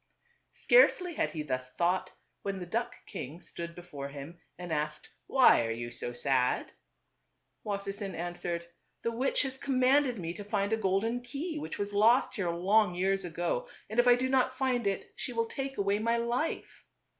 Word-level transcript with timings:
Scarcely 0.53 1.13
had 1.13 1.29
he 1.29 1.43
thus 1.43 1.75
thought, 1.75 2.11
when 2.41 2.57
the 2.59 2.65
duck 2.65 3.05
king 3.05 3.39
stood 3.39 3.75
before 3.75 4.09
him 4.09 4.39
and 4.57 4.73
asked, 4.73 5.11
"Why 5.27 5.63
are 5.63 5.69
you 5.71 5.91
so 5.91 6.11
sad?" 6.11 6.71
Wassersein 7.63 8.15
answered," 8.15 8.65
The 9.03 9.11
witch 9.11 9.43
has 9.43 9.59
com 9.59 9.79
manded 9.79 10.17
me 10.17 10.33
to 10.33 10.43
find 10.43 10.73
a 10.73 10.75
golden 10.77 11.21
key 11.21 11.59
which 11.59 11.77
was 11.77 11.93
lost 11.93 12.33
here 12.35 12.49
long 12.49 12.95
years 12.95 13.23
ago, 13.23 13.67
and 13.91 13.99
if 13.99 14.07
I 14.07 14.15
do 14.15 14.27
not 14.27 14.57
find 14.57 14.87
it, 14.87 15.13
she 15.15 15.33
will 15.33 15.45
take 15.45 15.77
away 15.77 15.99
my 15.99 16.17
life." 16.17 16.83